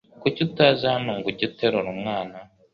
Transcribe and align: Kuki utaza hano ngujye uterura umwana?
Kuki 0.21 0.39
utaza 0.47 0.85
hano 0.95 1.11
ngujye 1.17 1.43
uterura 1.49 1.89
umwana? 1.95 2.37